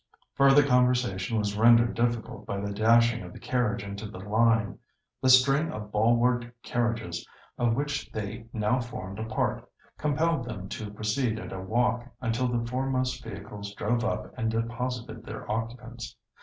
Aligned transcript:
Further 0.33 0.65
conversation 0.65 1.37
was 1.37 1.55
rendered 1.55 1.93
difficult 1.93 2.47
by 2.47 2.59
the 2.59 2.73
dashing 2.73 3.21
of 3.21 3.33
the 3.33 3.39
carriage 3.39 3.83
into 3.83 4.07
the 4.07 4.17
"line." 4.17 4.79
The 5.21 5.29
string 5.29 5.71
of 5.71 5.91
ball 5.91 6.15
ward 6.15 6.51
carriages, 6.63 7.23
of 7.59 7.75
which 7.75 8.11
they 8.11 8.47
now 8.51 8.79
formed 8.79 9.19
a 9.19 9.25
part, 9.25 9.63
compelled 9.99 10.45
them 10.45 10.67
to 10.69 10.89
proceed 10.91 11.37
at 11.39 11.53
a 11.53 11.61
walk 11.61 12.07
until 12.19 12.47
the 12.47 12.65
foremost 12.67 13.23
vehicles 13.23 13.75
drove 13.75 14.03
up 14.03 14.33
and 14.35 14.49
deposited 14.49 15.23
their 15.23 15.47
occupants. 15.51 16.15